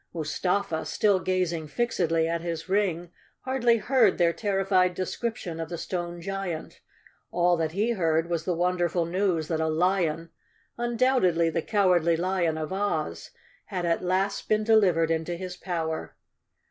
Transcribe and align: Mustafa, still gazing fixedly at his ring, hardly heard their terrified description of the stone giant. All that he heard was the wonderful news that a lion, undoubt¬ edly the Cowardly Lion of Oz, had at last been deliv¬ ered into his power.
Mustafa, 0.15 0.83
still 0.85 1.19
gazing 1.19 1.67
fixedly 1.67 2.27
at 2.27 2.41
his 2.41 2.67
ring, 2.67 3.11
hardly 3.41 3.77
heard 3.77 4.17
their 4.17 4.33
terrified 4.33 4.95
description 4.95 5.59
of 5.59 5.69
the 5.69 5.77
stone 5.77 6.21
giant. 6.21 6.81
All 7.29 7.55
that 7.57 7.73
he 7.73 7.91
heard 7.91 8.27
was 8.27 8.43
the 8.43 8.55
wonderful 8.55 9.05
news 9.05 9.47
that 9.49 9.59
a 9.61 9.67
lion, 9.67 10.31
undoubt¬ 10.75 11.21
edly 11.31 11.53
the 11.53 11.61
Cowardly 11.61 12.17
Lion 12.17 12.57
of 12.57 12.73
Oz, 12.73 13.29
had 13.65 13.85
at 13.85 14.03
last 14.03 14.49
been 14.49 14.65
deliv¬ 14.65 14.95
ered 14.95 15.11
into 15.11 15.35
his 15.35 15.55
power. 15.55 16.15